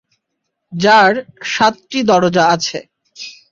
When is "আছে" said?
2.55-2.79